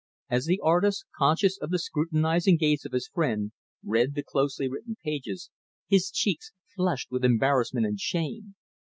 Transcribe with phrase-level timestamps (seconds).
[0.31, 3.51] As the artist, conscious of the scrutinizing gaze of his friend,
[3.85, 5.51] read the closely written pages,
[5.87, 8.55] his cheeks flushed with embarrassment and shame.